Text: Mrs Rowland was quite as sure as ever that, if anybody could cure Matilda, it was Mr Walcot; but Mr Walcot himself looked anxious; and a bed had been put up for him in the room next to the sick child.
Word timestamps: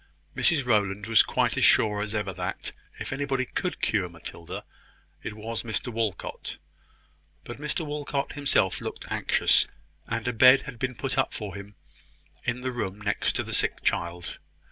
Mrs 0.35 0.65
Rowland 0.65 1.05
was 1.05 1.21
quite 1.21 1.57
as 1.57 1.63
sure 1.63 2.01
as 2.01 2.15
ever 2.15 2.33
that, 2.33 2.71
if 2.99 3.13
anybody 3.13 3.45
could 3.45 3.81
cure 3.81 4.09
Matilda, 4.09 4.63
it 5.21 5.35
was 5.35 5.61
Mr 5.61 5.89
Walcot; 5.93 6.57
but 7.43 7.57
Mr 7.57 7.85
Walcot 7.85 8.31
himself 8.33 8.81
looked 8.81 9.05
anxious; 9.11 9.67
and 10.07 10.27
a 10.27 10.33
bed 10.33 10.63
had 10.63 10.79
been 10.79 10.95
put 10.95 11.19
up 11.19 11.35
for 11.35 11.53
him 11.53 11.75
in 12.43 12.61
the 12.61 12.71
room 12.71 12.97
next 12.99 13.33
to 13.33 13.43
the 13.43 13.53
sick 13.53 13.83
child. 13.83 14.39